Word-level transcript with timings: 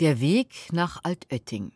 Der 0.00 0.18
Weg 0.18 0.72
nach 0.72 1.00
Altötting. 1.02 1.72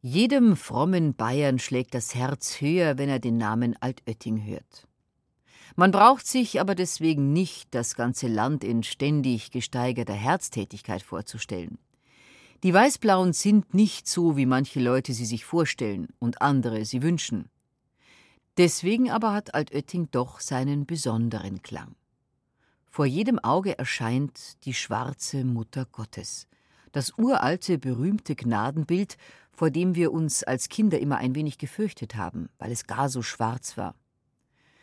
Jedem 0.00 0.54
frommen 0.54 1.12
Bayern 1.16 1.58
schlägt 1.58 1.92
das 1.92 2.14
Herz 2.14 2.60
höher, 2.60 2.98
wenn 2.98 3.08
er 3.08 3.18
den 3.18 3.36
Namen 3.36 3.76
Altötting 3.80 4.44
hört. 4.44 4.86
Man 5.74 5.90
braucht 5.90 6.24
sich 6.24 6.60
aber 6.60 6.76
deswegen 6.76 7.32
nicht 7.32 7.74
das 7.74 7.96
ganze 7.96 8.28
Land 8.28 8.62
in 8.62 8.84
ständig 8.84 9.50
gesteigerter 9.50 10.14
Herztätigkeit 10.14 11.02
vorzustellen. 11.02 11.78
Die 12.62 12.72
Weißblauen 12.72 13.32
sind 13.32 13.74
nicht 13.74 14.06
so, 14.06 14.36
wie 14.36 14.46
manche 14.46 14.78
Leute 14.78 15.14
sie 15.14 15.26
sich 15.26 15.44
vorstellen 15.44 16.10
und 16.20 16.42
andere 16.42 16.84
sie 16.84 17.02
wünschen. 17.02 17.50
Deswegen 18.56 19.10
aber 19.10 19.32
hat 19.32 19.52
Altötting 19.52 20.12
doch 20.12 20.38
seinen 20.38 20.86
besonderen 20.86 21.62
Klang. 21.62 21.96
Vor 22.94 23.06
jedem 23.06 23.38
Auge 23.38 23.78
erscheint 23.78 24.62
die 24.66 24.74
schwarze 24.74 25.46
Mutter 25.46 25.86
Gottes, 25.86 26.46
das 26.92 27.16
uralte, 27.16 27.78
berühmte 27.78 28.34
Gnadenbild, 28.34 29.16
vor 29.50 29.70
dem 29.70 29.94
wir 29.94 30.12
uns 30.12 30.44
als 30.44 30.68
Kinder 30.68 31.00
immer 31.00 31.16
ein 31.16 31.34
wenig 31.34 31.56
gefürchtet 31.56 32.16
haben, 32.16 32.50
weil 32.58 32.70
es 32.70 32.86
gar 32.86 33.08
so 33.08 33.22
schwarz 33.22 33.78
war. 33.78 33.94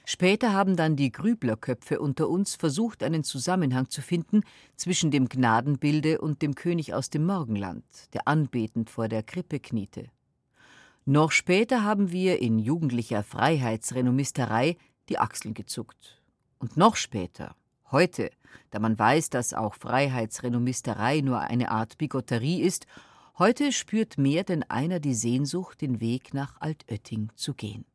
Später 0.06 0.54
haben 0.54 0.76
dann 0.76 0.96
die 0.96 1.12
Grüblerköpfe 1.12 2.00
unter 2.00 2.30
uns 2.30 2.56
versucht, 2.56 3.04
einen 3.04 3.24
Zusammenhang 3.24 3.92
zu 3.92 4.02
finden 4.02 4.42
zwischen 4.76 5.12
dem 5.12 5.30
Gnadenbilde 5.30 6.20
und 6.20 6.42
dem 6.42 6.56
König 6.56 6.96
aus 6.96 7.12
dem 7.12 7.28
Morgenland, 7.28 7.86
der 8.14 8.28
anbetend 8.28 8.90
vor 8.90 9.08
der 9.08 9.22
Krippe 9.22 9.60
kniete. 9.60 10.10
Noch 11.06 11.32
später 11.32 11.84
haben 11.84 12.12
wir 12.12 12.42
in 12.42 12.58
jugendlicher 12.58 13.22
Freiheitsrenomisterei 13.22 14.78
die 15.10 15.20
Achseln 15.20 15.54
gezuckt. 15.54 16.24
Und 16.58 16.76
noch 16.76 16.96
später, 16.96 17.56
Heute, 17.92 18.30
da 18.70 18.80
man 18.80 19.00
weiß, 19.00 19.32
dass 19.32 19.54
auch 19.54 19.74
Freiheitsrenomisterei 19.74 21.22
nur 21.22 21.40
eine 21.40 21.72
Art 21.72 21.98
Bigotterie 21.98 22.62
ist, 22.62 22.86
heute 23.40 23.72
spürt 23.72 24.18
mehr 24.18 24.44
denn 24.44 24.64
einer 24.64 25.00
die 25.00 25.16
Sehnsucht, 25.16 25.82
den 25.82 26.00
Weg 26.00 26.34
nach 26.34 26.62
Altötting 26.62 27.30
zu 27.36 27.56
gehen. 27.56 27.86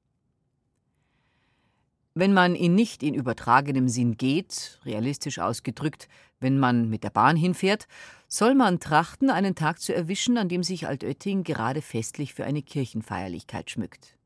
Wenn 2.16 2.32
man 2.32 2.54
ihn 2.54 2.74
nicht 2.74 3.02
in 3.02 3.14
übertragenem 3.14 3.88
Sinn 3.88 4.16
geht, 4.16 4.80
realistisch 4.84 5.38
ausgedrückt, 5.38 6.08
wenn 6.40 6.58
man 6.58 6.88
mit 6.88 7.04
der 7.04 7.10
Bahn 7.10 7.36
hinfährt, 7.36 7.86
soll 8.28 8.54
man 8.54 8.80
trachten, 8.80 9.30
einen 9.30 9.54
Tag 9.54 9.80
zu 9.80 9.94
erwischen, 9.94 10.38
an 10.38 10.48
dem 10.48 10.62
sich 10.62 10.86
Altötting 10.86 11.44
gerade 11.44 11.82
festlich 11.82 12.34
für 12.34 12.44
eine 12.44 12.62
Kirchenfeierlichkeit 12.62 13.70
schmückt. 13.70 14.16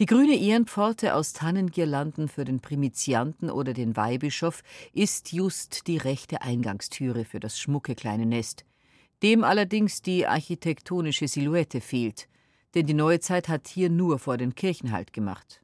Die 0.00 0.06
grüne 0.06 0.36
Ehrenpforte 0.36 1.14
aus 1.14 1.34
Tannengirlanden 1.34 2.26
für 2.26 2.44
den 2.44 2.58
Primizianten 2.58 3.48
oder 3.48 3.72
den 3.72 3.96
Weihbischof 3.96 4.64
ist 4.92 5.32
just 5.32 5.86
die 5.86 5.98
rechte 5.98 6.42
Eingangstüre 6.42 7.24
für 7.24 7.38
das 7.38 7.60
schmucke 7.60 7.94
kleine 7.94 8.26
Nest, 8.26 8.64
dem 9.22 9.44
allerdings 9.44 10.02
die 10.02 10.26
architektonische 10.26 11.28
Silhouette 11.28 11.80
fehlt, 11.80 12.26
denn 12.74 12.86
die 12.86 12.94
Neuzeit 12.94 13.48
hat 13.48 13.68
hier 13.68 13.88
nur 13.88 14.18
vor 14.18 14.36
den 14.36 14.56
Kirchen 14.56 14.90
Halt 14.90 15.12
gemacht. 15.12 15.60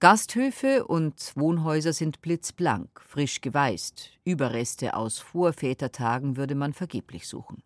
Gasthöfe 0.00 0.84
und 0.84 1.32
Wohnhäuser 1.36 1.92
sind 1.92 2.20
blitzblank, 2.20 3.00
frisch 3.00 3.40
geweißt, 3.40 4.10
Überreste 4.24 4.96
aus 4.96 5.20
Vorvätertagen 5.20 6.36
würde 6.36 6.56
man 6.56 6.72
vergeblich 6.72 7.28
suchen. 7.28 7.62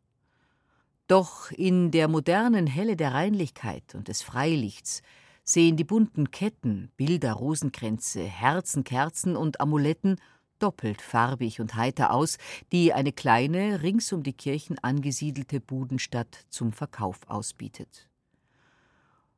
Doch 1.06 1.50
in 1.52 1.90
der 1.90 2.06
modernen 2.06 2.66
Helle 2.66 2.96
der 2.96 3.14
Reinlichkeit 3.14 3.94
und 3.94 4.08
des 4.08 4.20
Freilichts 4.20 5.02
sehen 5.48 5.76
die 5.76 5.84
bunten 5.84 6.30
Ketten, 6.30 6.90
Bilder, 6.96 7.32
Rosenkränze, 7.32 8.22
Herzen, 8.22 8.84
Kerzen 8.84 9.36
und 9.36 9.60
Amuletten 9.60 10.16
doppelt 10.58 11.00
farbig 11.00 11.60
und 11.60 11.74
heiter 11.74 12.12
aus, 12.12 12.36
die 12.72 12.92
eine 12.92 13.12
kleine, 13.12 13.82
rings 13.82 14.12
um 14.12 14.22
die 14.22 14.32
Kirchen 14.32 14.78
angesiedelte 14.80 15.60
Budenstadt 15.60 16.44
zum 16.50 16.72
Verkauf 16.72 17.20
ausbietet. 17.28 18.08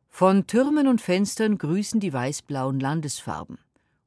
Von 0.08 0.46
Türmen 0.46 0.88
und 0.88 1.00
Fenstern 1.00 1.58
grüßen 1.58 2.00
die 2.00 2.12
weißblauen 2.12 2.80
Landesfarben 2.80 3.58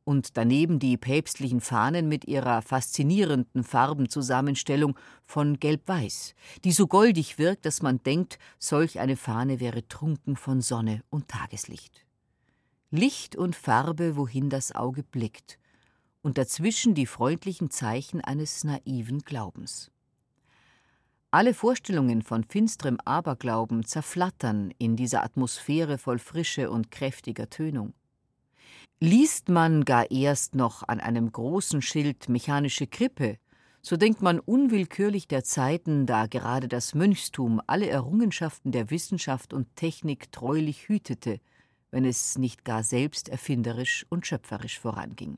und 0.04 0.38
daneben 0.38 0.80
die 0.80 0.98
päpstlichen 0.98 1.62
Fahnen 1.62 2.08
mit 2.08 2.26
ihrer 2.26 2.62
faszinierenden 2.62 3.64
Farbenzusammenstellung 3.64 4.98
von 5.26 5.60
Gelb-Weiß, 5.60 6.36
die 6.64 6.72
so 6.72 6.88
goldig 6.88 7.38
wirkt, 7.38 7.66
dass 7.66 7.82
man 7.82 8.02
denkt, 8.04 8.40
solch 8.60 9.00
eine 9.00 9.16
Fahne 9.16 9.60
wäre 9.60 9.88
trunken 9.88 10.36
von 10.36 10.62
Sonne 10.62 11.02
und 11.10 11.28
Tageslicht. 11.28 12.06
Licht 12.92 13.36
und 13.36 13.56
Farbe, 13.56 14.16
wohin 14.16 14.50
das 14.50 14.74
Auge 14.74 15.04
blickt, 15.04 15.58
und 16.22 16.38
dazwischen 16.38 16.94
die 16.94 17.06
freundlichen 17.06 17.70
Zeichen 17.70 18.22
eines 18.22 18.64
naiven 18.64 19.20
Glaubens. 19.20 19.92
Alle 21.32 21.56
Vorstellungen 21.56 22.22
von 22.22 22.44
finsterem 22.44 23.00
Aberglauben 23.04 23.84
zerflattern 23.86 24.72
in 24.78 24.96
dieser 24.96 25.24
Atmosphäre 25.24 25.98
voll 25.98 26.20
Frische 26.20 26.70
und 26.70 26.92
kräftiger 26.92 27.50
Tönung. 27.50 27.96
Liest 29.00 29.50
man 29.50 29.86
gar 29.86 30.10
erst 30.12 30.56
noch 30.56 30.88
an 30.88 31.00
einem 31.00 31.32
großen 31.32 31.82
Schild 31.82 32.30
mechanische 32.30 32.88
Krippe, 32.88 33.38
so 33.82 33.98
denkt 33.98 34.22
man 34.22 34.40
unwillkürlich 34.40 35.28
der 35.28 35.44
Zeiten, 35.44 36.06
da 36.06 36.28
gerade 36.28 36.70
das 36.70 36.96
Mönchstum 36.96 37.62
alle 37.68 37.88
Errungenschaften 37.88 38.72
der 38.72 38.90
Wissenschaft 38.90 39.54
und 39.54 39.76
Technik 39.76 40.32
treulich 40.32 40.88
hütete, 40.88 41.42
wenn 41.92 42.06
es 42.06 42.38
nicht 42.38 42.64
gar 42.64 42.82
selbst 42.82 43.28
erfinderisch 43.28 44.06
und 44.10 44.26
schöpferisch 44.26 44.80
voranging. 44.80 45.38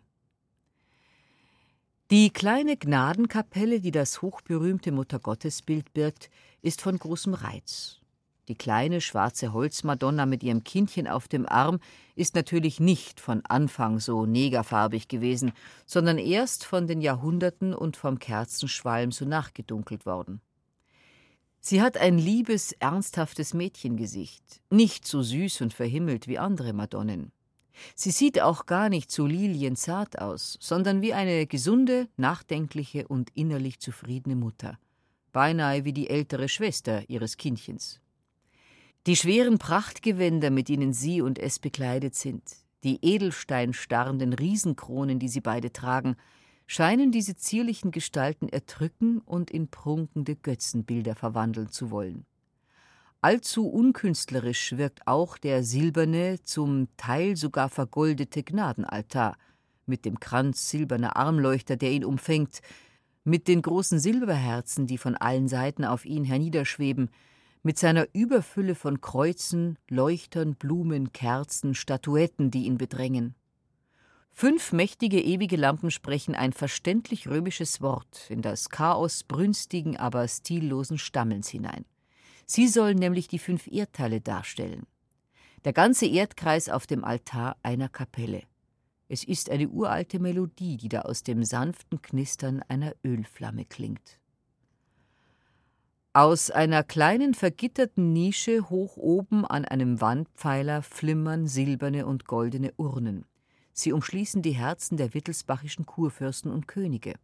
Die 2.12 2.30
kleine 2.30 2.78
Gnadenkapelle, 2.78 3.80
die 3.80 3.90
das 3.90 4.22
hochberühmte 4.22 4.92
Muttergottesbild 4.92 5.92
birgt, 5.94 6.30
ist 6.62 6.82
von 6.82 7.00
großem 7.00 7.34
Reiz. 7.34 8.00
Die 8.48 8.56
kleine 8.56 9.02
schwarze 9.02 9.54
Holzmadonna 9.54 10.26
mit 10.26 10.44
ihrem 10.44 10.64
Kindchen 10.64 11.08
auf 11.08 11.28
dem 11.28 11.48
Arm 11.48 11.80
ist 12.16 12.36
natürlich 12.36 12.80
nicht 12.80 13.20
von 13.20 13.44
Anfang 13.46 14.00
so 14.00 14.26
negerfarbig 14.26 15.08
gewesen, 15.08 15.52
sondern 15.86 16.20
erst 16.20 16.64
von 16.64 16.86
den 16.86 17.02
Jahrhunderten 17.02 17.74
und 17.74 17.98
vom 17.98 18.20
Kerzenschwalm 18.20 19.12
so 19.12 19.26
nachgedunkelt 19.26 20.06
worden. 20.06 20.42
Sie 21.60 21.82
hat 21.82 21.98
ein 21.98 22.20
liebes, 22.20 22.74
ernsthaftes 22.74 23.56
Mädchengesicht, 23.56 24.62
nicht 24.70 25.08
so 25.08 25.24
süß 25.24 25.62
und 25.62 25.74
verhimmelt 25.74 26.28
wie 26.28 26.38
andere 26.38 26.74
Madonnen. 26.74 27.32
Sie 27.96 28.12
sieht 28.12 28.40
auch 28.40 28.68
gar 28.68 28.90
nicht 28.90 29.12
so 29.12 29.26
lilienzart 29.26 30.20
aus, 30.20 30.60
sondern 30.62 31.02
wie 31.02 31.14
eine 31.14 31.48
gesunde, 31.48 32.08
nachdenkliche 32.18 33.08
und 33.08 33.32
innerlich 33.36 33.80
zufriedene 33.80 34.36
Mutter, 34.36 34.78
beinahe 35.32 35.84
wie 35.86 35.94
die 35.94 36.10
ältere 36.10 36.48
Schwester 36.48 37.10
ihres 37.10 37.38
Kindchens. 37.38 38.00
Die 39.08 39.16
schweren 39.16 39.60
Prachtgewänder, 39.60 40.50
mit 40.50 40.68
denen 40.68 40.92
sie 40.92 41.22
und 41.22 41.38
es 41.38 41.60
bekleidet 41.60 42.16
sind, 42.16 42.42
die 42.84 42.98
edelsteinstarrenden 43.06 44.34
Riesenkronen, 44.34 45.20
die 45.20 45.28
sie 45.28 45.42
beide 45.42 45.72
tragen, 45.72 46.16
scheinen 46.66 47.12
diese 47.12 47.36
zierlichen 47.36 47.92
Gestalten 47.92 48.50
erdrücken 48.50 49.20
und 49.20 49.52
in 49.52 49.68
prunkende 49.68 50.36
Götzenbilder 50.36 51.16
verwandeln 51.16 51.70
zu 51.70 51.92
wollen. 51.92 52.26
Allzu 53.22 53.68
unkünstlerisch 53.68 54.76
wirkt 54.76 55.08
auch 55.08 55.38
der 55.38 55.64
silberne, 55.64 56.42
zum 56.44 56.88
Teil 56.98 57.36
sogar 57.36 57.70
vergoldete 57.70 58.42
Gnadenaltar, 58.42 59.38
mit 59.86 60.06
dem 60.06 60.20
Kranz 60.20 60.72
silberner 60.72 61.16
Armleuchter, 61.16 61.78
der 61.78 61.92
ihn 61.92 62.06
umfängt, 62.06 62.62
mit 63.24 63.48
den 63.48 63.62
großen 63.62 64.00
Silberherzen, 64.00 64.88
die 64.88 64.98
von 64.98 65.16
allen 65.16 65.48
Seiten 65.48 65.86
auf 65.86 66.06
ihn 66.06 66.24
herniederschweben, 66.24 67.12
mit 67.66 67.80
seiner 67.80 68.08
Überfülle 68.14 68.76
von 68.76 69.02
Kreuzen, 69.02 69.80
Leuchtern, 69.90 70.54
Blumen, 70.54 71.14
Kerzen, 71.14 71.74
Statuetten, 71.74 72.52
die 72.52 72.66
ihn 72.66 72.78
bedrängen. 72.78 73.34
Fünf 74.32 74.72
mächtige 74.72 75.20
ewige 75.20 75.56
Lampen 75.56 75.90
sprechen 75.90 76.36
ein 76.36 76.54
verständlich 76.54 77.28
römisches 77.28 77.82
Wort 77.82 78.30
in 78.30 78.44
das 78.44 78.70
Chaos 78.70 79.24
brünstigen, 79.24 79.98
aber 79.98 80.28
stillosen 80.28 81.00
Stammelns 81.00 81.50
hinein. 81.50 81.86
Sie 82.46 82.68
sollen 82.68 83.00
nämlich 83.00 83.28
die 83.30 83.40
fünf 83.40 83.66
Erdteile 83.66 84.22
darstellen. 84.22 84.86
Der 85.64 85.74
ganze 85.74 86.06
Erdkreis 86.06 86.70
auf 86.70 86.86
dem 86.86 87.04
Altar 87.04 87.58
einer 87.64 87.90
Kapelle. 87.90 88.44
Es 89.08 89.24
ist 89.24 89.50
eine 89.50 89.70
uralte 89.70 90.20
Melodie, 90.20 90.78
die 90.78 90.90
da 90.90 91.02
aus 91.02 91.24
dem 91.24 91.44
sanften 91.44 92.00
Knistern 92.04 92.62
einer 92.68 92.94
Ölflamme 93.04 93.66
klingt. 93.66 94.20
Aus 96.16 96.50
einer 96.50 96.82
kleinen 96.82 97.34
vergitterten 97.34 98.14
Nische 98.14 98.70
hoch 98.70 98.96
oben 98.96 99.44
an 99.46 99.66
einem 99.66 100.00
Wandpfeiler 100.00 100.82
flimmern 100.82 101.46
silberne 101.46 102.06
und 102.06 102.26
goldene 102.26 102.72
Urnen. 102.78 103.26
Sie 103.74 103.92
umschließen 103.92 104.42
die 104.42 104.54
Herzen 104.54 104.96
der 104.96 105.14
wittelsbachischen 105.14 105.86
Kurfürsten 105.86 106.54
und 106.54 106.70
Könige. 106.70 107.16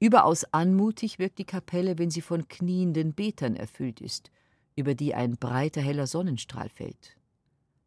Überaus 0.00 0.42
anmutig 0.52 1.20
wirkt 1.20 1.38
die 1.38 1.44
Kapelle, 1.44 1.96
wenn 1.96 2.10
sie 2.10 2.22
von 2.22 2.48
knienden 2.48 3.14
Betern 3.14 3.54
erfüllt 3.54 4.00
ist, 4.00 4.32
über 4.74 4.96
die 4.96 5.14
ein 5.14 5.36
breiter 5.36 5.80
heller 5.80 6.08
Sonnenstrahl 6.08 6.70
fällt. 6.70 7.18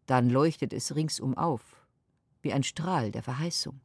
Dann 0.05 0.29
leuchtet 0.29 0.71
es 0.71 0.95
ringsum 0.95 1.37
auf, 1.37 1.85
wie 2.41 2.53
ein 2.53 2.63
Strahl 2.63 3.11
der 3.11 3.21
Verheißung. 3.21 3.81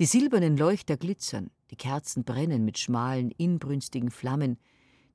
Die 0.00 0.06
silbernen 0.06 0.56
Leuchter 0.56 0.96
glitzern, 0.96 1.52
die 1.70 1.76
Kerzen 1.76 2.24
brennen 2.24 2.64
mit 2.64 2.76
schmalen, 2.76 3.30
inbrünstigen 3.30 4.10
Flammen, 4.10 4.58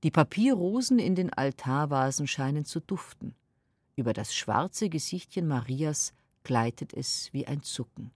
die 0.03 0.11
Papierrosen 0.11 0.99
in 0.99 1.15
den 1.15 1.33
Altarvasen 1.33 2.27
scheinen 2.27 2.65
zu 2.65 2.79
duften. 2.79 3.33
Über 3.95 4.13
das 4.13 4.33
schwarze 4.33 4.89
Gesichtchen 4.89 5.47
Marias 5.47 6.13
gleitet 6.43 6.93
es 6.93 7.33
wie 7.33 7.47
ein 7.47 7.63
Zucken. 7.63 8.11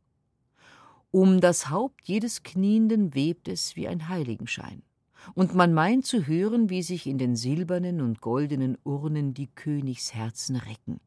Um 1.10 1.42
das 1.42 1.70
Haupt 1.70 2.08
jedes 2.08 2.44
Knienden 2.44 3.16
webt 3.16 3.48
es 3.48 3.76
wie 3.76 3.88
ein 3.88 4.08
Heiligenschein. 4.08 4.84
Und 5.34 5.54
man 5.56 5.74
meint 5.74 6.06
zu 6.06 6.26
hören, 6.26 6.70
wie 6.70 6.84
sich 6.84 7.06
in 7.08 7.18
den 7.18 7.36
silbernen 7.36 8.02
und 8.02 8.22
goldenen 8.22 8.78
Urnen 8.84 9.34
die 9.34 9.48
Königsherzen 9.48 10.56
recken. 10.56 11.00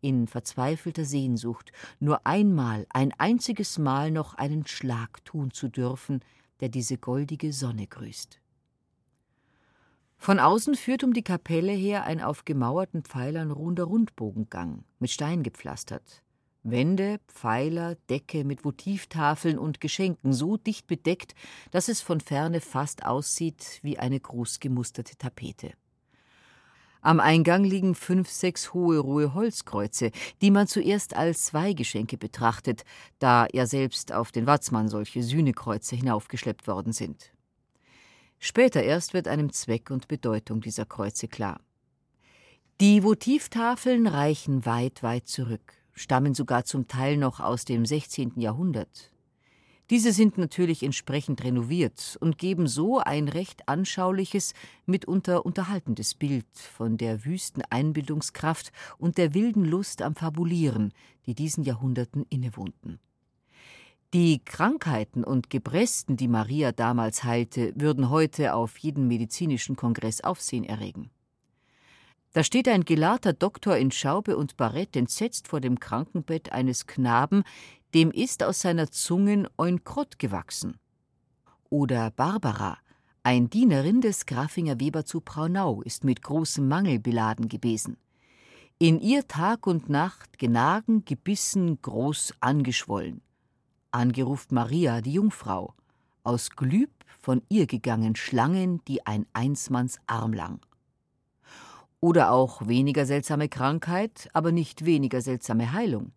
In 0.00 0.28
verzweifelter 0.28 1.04
Sehnsucht, 1.04 1.72
nur 1.98 2.26
einmal, 2.26 2.86
ein 2.90 3.12
einziges 3.18 3.78
Mal 3.78 4.10
noch 4.10 4.34
einen 4.34 4.66
Schlag 4.66 5.24
tun 5.24 5.50
zu 5.50 5.68
dürfen, 5.68 6.20
der 6.60 6.68
diese 6.68 6.98
goldige 6.98 7.52
Sonne 7.52 7.86
grüßt. 7.86 8.40
Von 10.18 10.40
außen 10.40 10.74
führt 10.74 11.04
um 11.04 11.12
die 11.12 11.22
Kapelle 11.22 11.72
her 11.72 12.04
ein 12.04 12.20
auf 12.20 12.44
gemauerten 12.44 13.02
Pfeilern 13.02 13.52
ruhender 13.52 13.84
Rundbogengang, 13.84 14.84
mit 14.98 15.10
Stein 15.10 15.42
gepflastert. 15.44 16.22
Wände, 16.64 17.20
Pfeiler, 17.28 17.94
Decke 18.10 18.44
mit 18.44 18.64
Votivtafeln 18.64 19.58
und 19.58 19.80
Geschenken 19.80 20.32
so 20.32 20.56
dicht 20.56 20.88
bedeckt, 20.88 21.34
dass 21.70 21.88
es 21.88 22.02
von 22.02 22.20
ferne 22.20 22.60
fast 22.60 23.06
aussieht 23.06 23.78
wie 23.82 23.98
eine 23.98 24.18
groß 24.18 24.58
gemusterte 24.60 25.16
Tapete. 25.16 25.72
Am 27.00 27.20
Eingang 27.20 27.62
liegen 27.62 27.94
fünf, 27.94 28.28
sechs 28.28 28.74
hohe 28.74 28.98
rohe 28.98 29.32
Holzkreuze, 29.32 30.10
die 30.42 30.50
man 30.50 30.66
zuerst 30.66 31.16
als 31.16 31.54
Weihgeschenke 31.54 32.18
betrachtet, 32.18 32.84
da 33.20 33.46
ja 33.52 33.66
selbst 33.66 34.12
auf 34.12 34.32
den 34.32 34.48
Watzmann 34.48 34.88
solche 34.88 35.22
Sühnekreuze 35.22 35.94
hinaufgeschleppt 35.94 36.66
worden 36.66 36.92
sind. 36.92 37.32
Später 38.38 38.82
erst 38.82 39.14
wird 39.14 39.28
einem 39.28 39.52
Zweck 39.52 39.90
und 39.90 40.08
Bedeutung 40.08 40.60
dieser 40.60 40.86
Kreuze 40.86 41.28
klar. 41.28 41.60
Die 42.80 43.02
Votivtafeln 43.02 44.06
reichen 44.06 44.64
weit, 44.64 45.02
weit 45.02 45.26
zurück 45.26 45.78
stammen 45.98 46.34
sogar 46.34 46.64
zum 46.64 46.88
Teil 46.88 47.16
noch 47.16 47.40
aus 47.40 47.64
dem 47.64 47.84
16. 47.84 48.32
Jahrhundert. 48.36 49.10
Diese 49.90 50.12
sind 50.12 50.36
natürlich 50.36 50.82
entsprechend 50.82 51.42
renoviert 51.42 52.18
und 52.20 52.36
geben 52.36 52.66
so 52.66 52.98
ein 52.98 53.26
recht 53.26 53.68
anschauliches, 53.68 54.52
mitunter 54.84 55.46
unterhaltendes 55.46 56.14
Bild 56.14 56.46
von 56.52 56.98
der 56.98 57.24
wüsten 57.24 57.62
Einbildungskraft 57.70 58.70
und 58.98 59.16
der 59.16 59.32
wilden 59.32 59.64
Lust 59.64 60.02
am 60.02 60.14
Fabulieren, 60.14 60.92
die 61.24 61.34
diesen 61.34 61.64
Jahrhunderten 61.64 62.26
innewohnten. 62.28 63.00
Die 64.14 64.42
Krankheiten 64.42 65.22
und 65.22 65.50
Gebresten, 65.50 66.16
die 66.16 66.28
Maria 66.28 66.72
damals 66.72 67.24
heilte, 67.24 67.74
würden 67.76 68.08
heute 68.08 68.54
auf 68.54 68.78
jeden 68.78 69.06
medizinischen 69.06 69.76
Kongress 69.76 70.22
Aufsehen 70.22 70.64
erregen. 70.64 71.10
Da 72.32 72.42
steht 72.42 72.68
ein 72.68 72.86
gelahrter 72.86 73.34
Doktor 73.34 73.76
in 73.76 73.90
Schaube 73.90 74.38
und 74.38 74.56
Barett 74.56 74.96
entsetzt 74.96 75.46
vor 75.46 75.60
dem 75.60 75.78
Krankenbett 75.78 76.52
eines 76.52 76.86
Knaben, 76.86 77.42
dem 77.92 78.10
ist 78.10 78.42
aus 78.42 78.60
seiner 78.60 78.90
Zungen 78.90 79.46
ein 79.58 79.84
Krott 79.84 80.18
gewachsen. 80.18 80.78
Oder 81.68 82.10
Barbara, 82.10 82.78
ein 83.22 83.50
Dienerin 83.50 84.00
des 84.00 84.24
Grafinger 84.24 84.80
Weber 84.80 85.04
zu 85.04 85.20
Braunau, 85.20 85.82
ist 85.82 86.04
mit 86.04 86.22
großem 86.22 86.66
Mangel 86.66 86.98
beladen 86.98 87.50
gewesen. 87.50 87.98
In 88.78 89.00
ihr 89.00 89.28
Tag 89.28 89.66
und 89.66 89.90
Nacht 89.90 90.38
genagen, 90.38 91.04
gebissen, 91.04 91.82
groß 91.82 92.32
angeschwollen. 92.40 93.20
Angeruft 93.98 94.52
Maria, 94.52 95.00
die 95.00 95.14
Jungfrau, 95.14 95.74
aus 96.22 96.50
Glüb 96.50 96.92
von 97.20 97.42
ihr 97.48 97.66
gegangen 97.66 98.14
Schlangen, 98.14 98.80
die 98.84 99.04
ein 99.04 99.26
Einsmanns 99.32 99.98
Arm 100.06 100.32
lang. 100.32 100.60
Oder 101.98 102.30
auch 102.30 102.68
weniger 102.68 103.06
seltsame 103.06 103.48
Krankheit, 103.48 104.28
aber 104.34 104.52
nicht 104.52 104.84
weniger 104.84 105.20
seltsame 105.20 105.72
Heilung. 105.72 106.12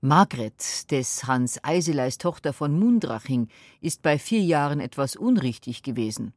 Margret, 0.00 0.90
des 0.90 1.26
Hans 1.26 1.62
Eiseleis 1.62 2.16
Tochter 2.16 2.54
von 2.54 2.78
Mundraching, 2.78 3.48
ist 3.82 4.00
bei 4.00 4.18
vier 4.18 4.40
Jahren 4.40 4.80
etwas 4.80 5.14
unrichtig 5.14 5.82
gewesen. 5.82 6.32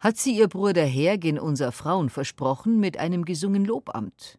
Hat 0.00 0.16
sie 0.16 0.38
ihr 0.38 0.48
Bruder 0.48 0.86
Hergen 0.86 1.38
unser 1.38 1.70
Frauen 1.70 2.08
versprochen 2.08 2.80
mit 2.80 2.96
einem 2.96 3.26
gesungen 3.26 3.66
Lobamt. 3.66 4.38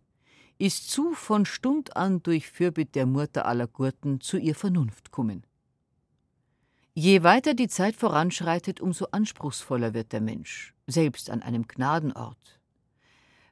Ist 0.59 0.89
zu 0.89 1.13
von 1.13 1.45
Stund 1.45 1.95
an 1.95 2.23
durch 2.23 2.49
Fürbitt 2.49 2.95
der 2.95 3.05
Mutter 3.05 3.45
aller 3.45 3.67
Gurten 3.67 4.21
zu 4.21 4.37
ihr 4.37 4.55
Vernunft 4.55 5.11
kommen. 5.11 5.45
Je 6.95 7.21
weiter 7.21 7.53
die 7.53 7.67
Zeit 7.67 7.95
voranschreitet, 7.95 8.81
umso 8.81 9.05
anspruchsvoller 9.11 9.93
wird 9.93 10.13
der 10.13 10.21
Mensch, 10.21 10.73
selbst 10.87 11.29
an 11.29 11.43
einem 11.43 11.67
Gnadenort. 11.67 12.59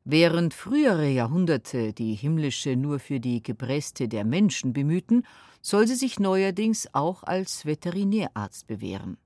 Während 0.03 0.55
frühere 0.55 1.07
Jahrhunderte 1.07 1.93
die 1.93 2.15
himmlische 2.15 2.75
nur 2.75 2.99
für 2.99 3.19
die 3.19 3.43
Gebräste 3.43 4.07
der 4.07 4.25
Menschen 4.25 4.73
bemühten, 4.73 5.27
soll 5.61 5.87
sie 5.87 5.95
sich 5.95 6.19
neuerdings 6.19 6.87
auch 6.93 7.21
als 7.21 7.65
Veterinärarzt 7.65 8.65
bewähren. 8.65 9.17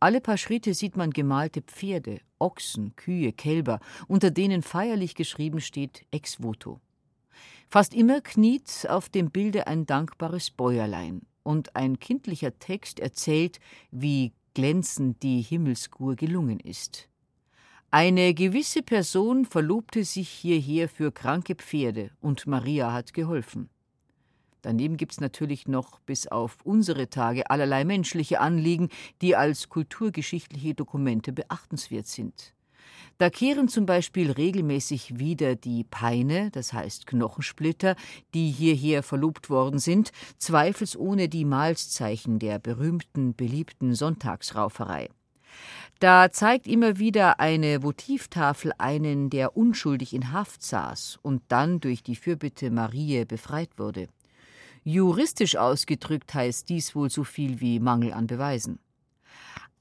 Alle 0.00 0.20
paar 0.20 0.36
Schritte 0.36 0.74
sieht 0.74 0.96
man 0.96 1.10
gemalte 1.10 1.62
Pferde, 1.62 2.20
Ochsen, 2.38 2.94
Kühe, 2.96 3.32
Kälber, 3.32 3.80
unter 4.06 4.30
denen 4.30 4.62
feierlich 4.62 5.14
geschrieben 5.14 5.60
steht 5.60 6.06
Ex 6.10 6.42
voto. 6.42 6.80
Fast 7.68 7.94
immer 7.94 8.20
kniet 8.20 8.86
auf 8.88 9.08
dem 9.08 9.30
Bilde 9.30 9.66
ein 9.66 9.86
dankbares 9.86 10.50
Bäuerlein, 10.50 11.22
und 11.48 11.74
ein 11.76 11.98
kindlicher 11.98 12.58
Text 12.58 13.00
erzählt, 13.00 13.58
wie 13.90 14.32
glänzend 14.52 15.22
die 15.22 15.40
Himmelskur 15.40 16.14
gelungen 16.14 16.60
ist. 16.60 17.08
Eine 17.90 18.34
gewisse 18.34 18.82
Person 18.82 19.46
verlobte 19.46 20.04
sich 20.04 20.28
hierher 20.28 20.90
für 20.90 21.10
kranke 21.10 21.54
Pferde 21.54 22.10
und 22.20 22.46
Maria 22.46 22.92
hat 22.92 23.14
geholfen. 23.14 23.70
Daneben 24.62 24.96
gibt's 24.96 25.20
natürlich 25.20 25.68
noch 25.68 26.00
bis 26.00 26.26
auf 26.26 26.58
unsere 26.64 27.10
Tage 27.10 27.50
allerlei 27.50 27.84
menschliche 27.84 28.40
Anliegen, 28.40 28.88
die 29.22 29.36
als 29.36 29.68
kulturgeschichtliche 29.68 30.74
Dokumente 30.74 31.32
beachtenswert 31.32 32.06
sind. 32.06 32.54
Da 33.18 33.30
kehren 33.30 33.68
zum 33.68 33.84
Beispiel 33.84 34.30
regelmäßig 34.30 35.18
wieder 35.18 35.56
die 35.56 35.82
Peine, 35.82 36.50
das 36.52 36.72
heißt 36.72 37.06
Knochensplitter, 37.06 37.96
die 38.32 38.50
hierher 38.50 39.02
verlobt 39.02 39.50
worden 39.50 39.80
sind, 39.80 40.12
zweifelsohne 40.38 41.28
die 41.28 41.44
Mahlzeichen 41.44 42.38
der 42.38 42.60
berühmten, 42.60 43.34
beliebten 43.34 43.94
Sonntagsrauferei. 43.94 45.08
Da 45.98 46.30
zeigt 46.30 46.68
immer 46.68 46.98
wieder 46.98 47.40
eine 47.40 47.82
Votivtafel 47.82 48.72
einen, 48.78 49.30
der 49.30 49.56
unschuldig 49.56 50.14
in 50.14 50.32
Haft 50.32 50.62
saß 50.62 51.18
und 51.20 51.42
dann 51.48 51.80
durch 51.80 52.04
die 52.04 52.14
Fürbitte 52.14 52.70
Marie 52.70 53.24
befreit 53.24 53.70
wurde. 53.78 54.06
Juristisch 54.84 55.56
ausgedrückt 55.56 56.34
heißt 56.34 56.68
dies 56.68 56.94
wohl 56.94 57.10
so 57.10 57.24
viel 57.24 57.60
wie 57.60 57.80
Mangel 57.80 58.12
an 58.12 58.26
Beweisen. 58.26 58.78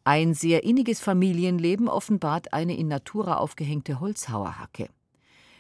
Ein 0.04 0.34
sehr 0.34 0.64
inniges 0.64 1.02
Familienleben 1.02 1.90
offenbart 1.90 2.54
eine 2.54 2.78
in 2.78 2.88
Natura 2.88 3.38
aufgehängte 3.38 4.00
Holzhauerhacke. 4.00 4.90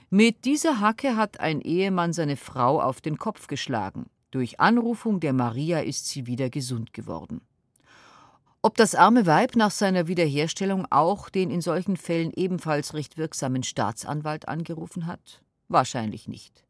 Mit 0.10 0.46
dieser 0.46 0.80
Hacke 0.80 1.18
hat 1.18 1.42
ein 1.42 1.60
Ehemann 1.60 2.14
seine 2.14 2.38
Frau 2.38 2.82
auf 2.82 3.02
den 3.02 3.18
Kopf 3.18 3.48
geschlagen. 3.48 4.06
Durch 4.32 4.60
Anrufung 4.60 5.20
der 5.20 5.34
Maria 5.34 5.80
ist 5.80 6.08
sie 6.08 6.28
wieder 6.28 6.50
gesund 6.50 6.94
geworden. 6.94 7.42
Ob 8.62 8.76
das 8.76 8.96
arme 8.96 9.26
Weib 9.26 9.56
nach 9.56 9.72
seiner 9.72 10.08
Wiederherstellung 10.08 10.86
auch 10.90 11.30
den 11.30 11.52
in 11.52 11.62
solchen 11.62 11.98
Fällen 11.98 12.32
ebenfalls 12.34 12.94
recht 12.94 13.18
wirksamen 13.18 13.64
Staatsanwalt 13.64 14.48
angerufen 14.48 15.08
hat? 15.08 15.42
Wahrscheinlich 15.70 16.28
nicht. 16.28 16.66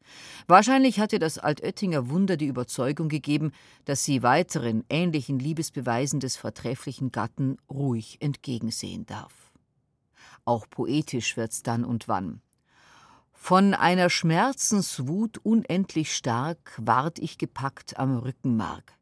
Wahrscheinlich 0.47 0.99
hatte 0.99 1.19
das 1.19 1.37
Altöttinger 1.37 2.09
Wunder 2.09 2.35
die 2.37 2.47
Überzeugung 2.47 3.09
gegeben, 3.09 3.51
dass 3.85 4.03
sie 4.03 4.23
weiteren 4.23 4.83
ähnlichen 4.89 5.37
Liebesbeweisen 5.37 6.19
des 6.19 6.35
vortrefflichen 6.35 7.11
Gatten 7.11 7.57
ruhig 7.69 8.17
entgegensehen 8.21 9.05
darf. 9.05 9.51
Auch 10.45 10.67
poetisch 10.69 11.37
wird's 11.37 11.61
dann 11.61 11.83
und 11.85 12.07
wann. 12.07 12.41
Von 13.33 13.75
einer 13.75 14.09
Schmerzenswut 14.09 15.37
unendlich 15.39 16.15
stark 16.15 16.73
ward 16.77 17.19
ich 17.19 17.37
gepackt 17.37 17.99
am 17.99 18.17
Rückenmark 18.17 18.97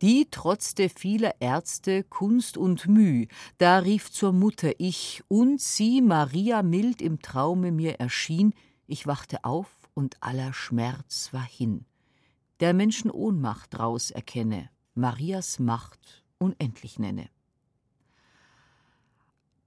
die 0.00 0.28
trotzte 0.30 0.88
vieler 0.88 1.34
Ärzte 1.40 2.04
Kunst 2.04 2.56
und 2.56 2.86
Müh, 2.86 3.26
da 3.58 3.78
rief 3.78 4.12
zur 4.12 4.32
Mutter 4.32 4.72
ich, 4.78 5.22
und 5.26 5.60
sie, 5.60 6.00
Maria, 6.02 6.62
mild 6.62 7.02
im 7.02 7.20
Traume 7.20 7.72
mir 7.72 7.98
erschien, 7.98 8.54
ich 8.88 9.06
wachte 9.06 9.44
auf 9.44 9.68
und 9.94 10.16
aller 10.20 10.52
Schmerz 10.52 11.32
war 11.32 11.44
hin. 11.44 11.84
Der 12.60 12.74
Menschen 12.74 13.10
Ohnmacht 13.10 13.78
draus 13.78 14.10
erkenne, 14.10 14.70
Marias 14.94 15.60
Macht 15.60 16.24
unendlich 16.38 16.98
nenne. 16.98 17.28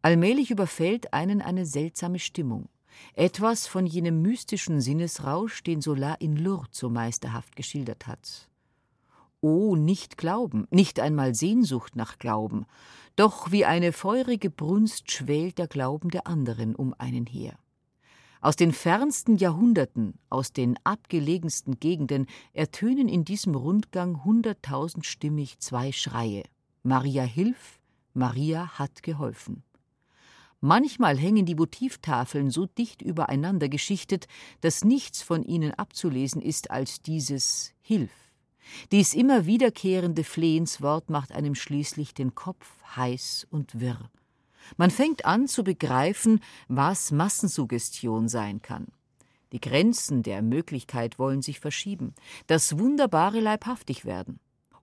Allmählich 0.01 0.51
überfällt 0.51 1.13
einen 1.13 1.41
eine 1.41 1.65
seltsame 1.65 2.19
Stimmung, 2.19 2.67
etwas 3.13 3.67
von 3.67 3.85
jenem 3.85 4.21
mystischen 4.21 4.81
Sinnesrausch, 4.81 5.63
den 5.63 5.81
Solar 5.81 6.19
in 6.19 6.35
Lourdes 6.35 6.79
so 6.79 6.89
meisterhaft 6.89 7.55
geschildert 7.55 8.07
hat. 8.07 8.49
Oh, 9.39 9.75
nicht 9.75 10.17
Glauben, 10.17 10.67
nicht 10.71 10.99
einmal 10.99 11.35
Sehnsucht 11.35 11.95
nach 11.95 12.17
Glauben, 12.17 12.65
doch 13.15 13.51
wie 13.51 13.65
eine 13.65 13.91
feurige 13.91 14.49
Brunst 14.49 15.11
schwelt 15.11 15.57
der 15.59 15.67
Glauben 15.67 16.09
der 16.09 16.27
anderen 16.27 16.75
um 16.75 16.93
einen 16.97 17.25
her. 17.25 17.57
Aus 18.41 18.55
den 18.55 18.73
fernsten 18.73 19.37
Jahrhunderten, 19.37 20.15
aus 20.31 20.51
den 20.51 20.75
abgelegensten 20.83 21.79
Gegenden 21.79 22.25
ertönen 22.53 23.07
in 23.07 23.23
diesem 23.23 23.53
Rundgang 23.53 24.23
hunderttausendstimmig 24.23 25.59
zwei 25.59 25.91
Schreie. 25.91 26.43
Maria 26.81 27.21
hilf, 27.21 27.79
Maria 28.15 28.79
hat 28.79 29.03
geholfen. 29.03 29.61
Manchmal 30.59 31.17
hängen 31.17 31.45
die 31.45 31.57
Votivtafeln 31.57 32.49
so 32.49 32.65
dicht 32.65 33.03
übereinander 33.03 33.69
geschichtet, 33.69 34.27
dass 34.61 34.83
nichts 34.83 35.21
von 35.21 35.43
ihnen 35.43 35.71
abzulesen 35.71 36.41
ist 36.41 36.71
als 36.71 37.01
dieses 37.01 37.73
Hilf. 37.81 38.11
Dies 38.91 39.13
immer 39.13 39.45
wiederkehrende 39.45 40.23
Flehenswort 40.23 41.11
macht 41.11 41.31
einem 41.31 41.53
schließlich 41.53 42.15
den 42.15 42.33
Kopf 42.33 42.67
heiß 42.95 43.47
und 43.51 43.79
wirr. 43.79 44.09
Man 44.77 44.91
fängt 44.91 45.25
an 45.25 45.47
zu 45.47 45.63
begreifen, 45.63 46.39
was 46.67 47.11
Massensuggestion 47.11 48.27
sein 48.27 48.61
kann. 48.61 48.87
Die 49.51 49.59
Grenzen 49.59 50.23
der 50.23 50.41
Möglichkeit 50.41 51.19
wollen 51.19 51.41
sich 51.41 51.59
verschieben, 51.59 52.13
das 52.47 52.79
Wunderbare 52.79 53.39
leibhaftig 53.39 54.05
werden. 54.05 54.39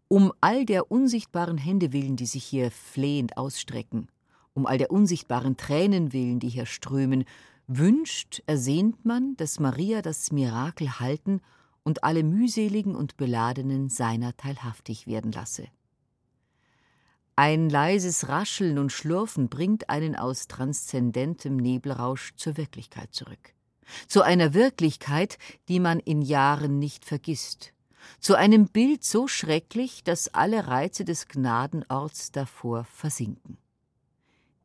Um 0.09 0.33
all 0.41 0.65
der 0.65 0.91
unsichtbaren 0.91 1.59
Hände 1.59 1.93
willen, 1.93 2.17
die 2.17 2.27
sich 2.27 2.45
hier 2.45 2.71
flehend 2.71 3.37
ausstrecken, 3.37 4.09
um 4.55 4.67
all 4.67 4.79
der 4.79 4.91
unsichtbaren 4.91 5.57
Tränen 5.57 6.13
willen, 6.13 6.41
die 6.41 6.49
hier 6.49 6.67
strömen, 6.67 7.25
wünscht, 7.67 8.43
ersehnt 8.47 9.05
man, 9.05 9.37
dass 9.37 9.61
Maria 9.61 10.03
das 10.03 10.33
Mirakel 10.33 10.99
halten 10.99 11.41
und 11.83 12.05
alle 12.05 12.23
mühseligen 12.23 12.97
und 12.97 13.17
Beladenen 13.17 13.89
seiner 13.89 14.37
teilhaftig 14.37 15.07
werden 15.07 15.33
lasse. 15.33 15.69
Ein 17.41 17.71
leises 17.71 18.29
Rascheln 18.29 18.81
und 18.81 18.91
Schlurfen 18.91 19.49
bringt 19.49 19.91
einen 19.91 20.17
aus 20.17 20.49
transzendentem 20.49 21.57
Nebelrausch 21.57 22.35
zur 22.35 22.57
Wirklichkeit 22.57 23.15
zurück. 23.15 23.55
Zu 24.09 24.23
einer 24.23 24.55
Wirklichkeit, 24.55 25.39
die 25.69 25.79
man 25.79 26.01
in 26.01 26.21
Jahren 26.21 26.81
nicht 26.81 27.05
vergisst. 27.05 27.75
Zu 28.19 28.35
einem 28.35 28.67
Bild 28.67 29.05
so 29.05 29.29
schrecklich, 29.29 30.03
dass 30.03 30.35
alle 30.35 30.67
Reize 30.67 31.05
des 31.05 31.29
Gnadenorts 31.29 32.33
davor 32.33 32.83
versinken. 32.83 33.57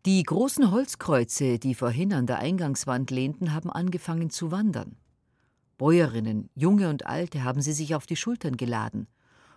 Die 0.08 0.24
großen 0.24 0.72
Holzkreuze, 0.72 1.60
die 1.60 1.76
vorhin 1.76 2.12
an 2.12 2.26
der 2.26 2.40
Eingangswand 2.40 3.12
lehnten, 3.12 3.54
haben 3.54 3.70
angefangen 3.70 4.32
zu 4.32 4.50
wandern. 4.50 4.96
Bäuerinnen, 5.78 6.50
junge 6.56 6.90
und 6.90 7.06
alte, 7.06 7.44
haben 7.44 7.62
sie 7.62 7.74
sich 7.74 7.94
auf 7.94 8.08
die 8.08 8.16
Schultern 8.16 8.58
geladen, 8.58 9.06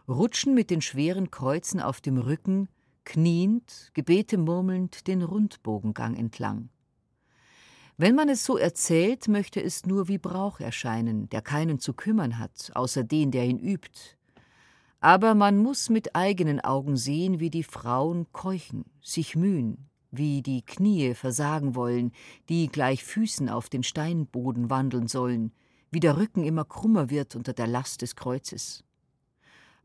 rutschen 0.07 0.53
mit 0.53 0.69
den 0.69 0.83
schweren 0.83 1.31
Kreuzen 1.31 1.81
auf 1.81 2.03
dem 2.03 2.19
Rücken 2.19 2.69
kniend, 3.07 3.91
Gebete 3.95 4.37
murmelnd 4.37 5.07
den 5.07 5.23
Rundbogengang 5.23 6.15
entlang. 6.15 6.69
Wenn 7.97 8.15
man 8.15 8.29
es 8.29 8.45
so 8.45 8.59
erzählt, 8.59 9.27
möchte 9.27 9.63
es 9.63 9.87
nur 9.87 10.09
wie 10.09 10.19
Brauch 10.19 10.61
erscheinen, 10.61 11.31
der 11.31 11.41
keinen 11.41 11.79
zu 11.79 11.95
kümmern 11.95 12.39
hat, 12.39 12.71
außer 12.75 13.05
den, 13.05 13.31
der 13.31 13.47
ihn 13.47 13.59
übt. 13.59 14.19
Aber 15.01 15.35
man 15.35 15.57
muss 15.57 15.89
mit 15.89 16.15
eigenen 16.15 16.61
Augen 16.61 16.99
sehen, 16.99 17.41
wie 17.41 17.49
die 17.49 17.63
Frauen 17.63 18.27
keuchen, 18.33 18.85
sich 19.01 19.35
mühen, 19.35 19.89
wie 20.11 20.43
die 20.43 20.63
Knie 20.63 21.15
versagen 21.15 21.75
wollen, 21.75 22.13
die 22.51 22.69
gleich 22.69 23.03
Füßen 23.03 23.49
auf 23.49 23.71
den 23.71 23.83
Steinboden 23.83 24.69
wandeln 24.69 25.07
sollen, 25.07 25.53
wie 25.91 26.01
der 26.01 26.19
Rücken 26.19 26.45
immer 26.45 26.67
krummer 26.67 27.09
wird 27.09 27.35
unter 27.35 27.55
der 27.55 27.67
Last 27.67 28.03
des 28.03 28.15
Kreuzes. 28.15 28.85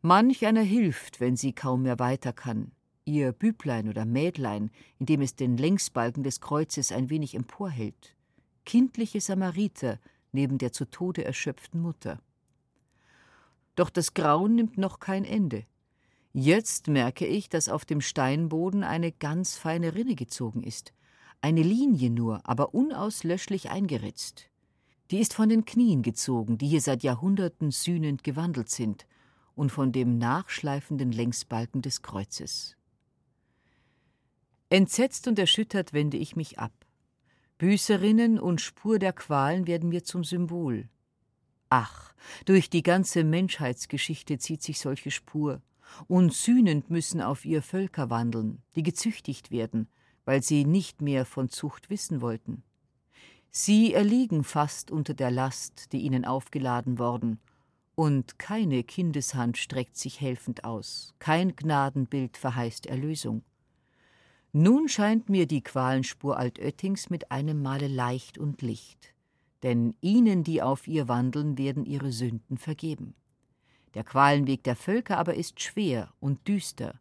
Manch 0.01 0.45
einer 0.45 0.63
hilft, 0.63 1.21
wenn 1.21 1.37
sie 1.37 1.53
kaum 1.53 1.83
mehr 1.83 1.99
weiter 1.99 2.33
kann, 2.33 2.71
ihr 3.05 3.31
Büblein 3.31 3.89
oder 3.89 4.05
Mädlein, 4.05 4.71
indem 4.99 5.21
es 5.21 5.35
den 5.35 5.57
Längsbalken 5.57 6.23
des 6.23 6.41
Kreuzes 6.41 6.91
ein 6.91 7.09
wenig 7.09 7.35
emporhält, 7.35 8.15
kindliche 8.65 9.21
Samariter 9.21 9.99
neben 10.31 10.57
der 10.57 10.71
zu 10.71 10.85
Tode 10.85 11.23
erschöpften 11.23 11.81
Mutter. 11.81 12.19
Doch 13.75 13.89
das 13.89 14.13
Grauen 14.13 14.55
nimmt 14.55 14.77
noch 14.77 14.99
kein 14.99 15.25
Ende. 15.25 15.65
Jetzt 16.33 16.87
merke 16.87 17.25
ich, 17.25 17.49
dass 17.49 17.67
auf 17.67 17.83
dem 17.83 17.99
Steinboden 17.99 18.83
eine 18.83 19.11
ganz 19.11 19.57
feine 19.57 19.95
Rinne 19.95 20.15
gezogen 20.15 20.63
ist, 20.63 20.93
eine 21.41 21.63
Linie 21.63 22.09
nur, 22.09 22.47
aber 22.47 22.73
unauslöschlich 22.73 23.69
eingeritzt. 23.69 24.49
Die 25.09 25.19
ist 25.19 25.33
von 25.33 25.49
den 25.49 25.65
Knien 25.65 26.03
gezogen, 26.03 26.57
die 26.57 26.67
hier 26.67 26.79
seit 26.79 27.03
Jahrhunderten 27.03 27.71
sühnend 27.71 28.23
gewandelt 28.23 28.69
sind, 28.69 29.05
und 29.55 29.69
von 29.71 29.91
dem 29.91 30.17
nachschleifenden 30.17 31.11
Längsbalken 31.11 31.81
des 31.81 32.01
Kreuzes. 32.01 32.77
Entsetzt 34.71 35.27
und 35.27 35.37
erschüttert 35.37 35.91
wende 35.91 36.15
ich 36.15 36.37
mich 36.37 36.57
ab. 36.57 36.71
Büßerinnen 37.57 38.39
und 38.39 38.61
Spur 38.61 38.99
der 38.99 39.11
Qualen 39.11 39.67
werden 39.67 39.89
mir 39.89 40.05
zum 40.05 40.23
Symbol. 40.23 40.87
Ach, 41.67 42.13
durch 42.45 42.69
die 42.69 42.81
ganze 42.81 43.25
Menschheitsgeschichte 43.25 44.37
zieht 44.37 44.63
sich 44.63 44.79
solche 44.79 45.11
Spur, 45.11 45.61
und 46.07 46.33
sühnend 46.33 46.89
müssen 46.89 47.19
auf 47.19 47.43
ihr 47.43 47.61
Völker 47.61 48.09
wandeln, 48.09 48.61
die 48.77 48.81
gezüchtigt 48.81 49.51
werden, 49.51 49.89
weil 50.23 50.41
sie 50.41 50.63
nicht 50.63 51.01
mehr 51.01 51.25
von 51.25 51.49
Zucht 51.49 51.89
wissen 51.89 52.21
wollten. 52.21 52.63
Sie 53.49 53.93
erliegen 53.93 54.45
fast 54.45 54.89
unter 54.89 55.13
der 55.13 55.31
Last, 55.31 55.91
die 55.91 55.99
ihnen 55.99 56.23
aufgeladen 56.23 56.97
worden, 56.97 57.41
und 57.95 58.39
keine 58.39 58.85
Kindeshand 58.85 59.57
streckt 59.57 59.97
sich 59.97 60.21
helfend 60.21 60.63
aus, 60.63 61.13
kein 61.19 61.57
Gnadenbild 61.57 62.37
verheißt 62.37 62.85
Erlösung. 62.85 63.43
Nun 64.53 64.89
scheint 64.89 65.29
mir 65.29 65.47
die 65.47 65.63
Qualenspur 65.63 66.37
Altöttings 66.37 67.09
mit 67.09 67.31
einem 67.31 67.61
Male 67.61 67.87
leicht 67.87 68.37
und 68.37 68.61
licht, 68.61 69.13
denn 69.63 69.95
ihnen, 70.01 70.43
die 70.43 70.61
auf 70.61 70.87
ihr 70.87 71.07
wandeln, 71.07 71.57
werden 71.57 71.85
ihre 71.85 72.11
Sünden 72.11 72.57
vergeben. 72.57 73.15
Der 73.93 74.03
Qualenweg 74.03 74.63
der 74.63 74.75
Völker 74.75 75.17
aber 75.17 75.35
ist 75.35 75.61
schwer 75.61 76.13
und 76.19 76.47
düster, 76.49 76.99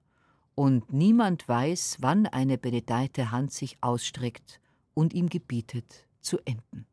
und 0.55 0.93
niemand 0.93 1.49
weiß, 1.49 1.99
wann 2.01 2.27
eine 2.27 2.59
benedeite 2.59 3.31
Hand 3.31 3.53
sich 3.53 3.79
ausstreckt 3.81 4.61
und 4.95 5.13
ihm 5.13 5.29
gebietet 5.29 6.07
zu 6.21 6.39
enden. 6.45 6.87